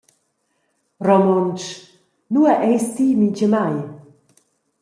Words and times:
Romontsch: 1.07 1.67
Nua 2.31 2.53
eis 2.67 2.85
ti 2.95 3.05
mintgamai? 3.19 3.75